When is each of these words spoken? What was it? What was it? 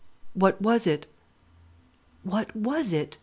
What 0.33 0.59
was 0.59 0.87
it? 0.87 1.05
What 2.23 2.55
was 2.55 2.91
it? 2.91 3.19